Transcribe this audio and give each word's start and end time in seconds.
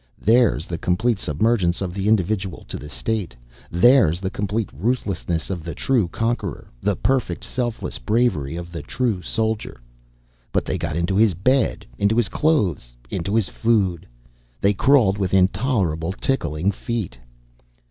Theirs 0.19 0.65
the 0.65 0.79
complete 0.79 1.19
submergence 1.19 1.79
of 1.79 1.93
the 1.93 2.07
individual 2.07 2.65
to 2.69 2.77
the 2.79 2.89
state, 2.89 3.35
theirs 3.69 4.19
the 4.19 4.31
complete 4.31 4.71
ruthlessness 4.73 5.51
of 5.51 5.63
the 5.63 5.75
true 5.75 6.07
conqueror, 6.07 6.71
the 6.81 6.95
perfect 6.95 7.43
selfless 7.43 7.99
bravery 7.99 8.55
of 8.55 8.71
the 8.71 8.81
true 8.81 9.21
soldier. 9.21 9.79
But 10.51 10.65
they 10.65 10.79
got 10.79 10.95
into 10.95 11.17
his 11.17 11.35
bed, 11.35 11.85
into 11.99 12.17
his 12.17 12.29
clothes, 12.29 12.95
into 13.11 13.35
his 13.35 13.47
food. 13.47 14.07
They 14.59 14.73
crawled 14.73 15.19
with 15.19 15.35
intolerable 15.35 16.13
tickling 16.13 16.71
feet. 16.71 17.19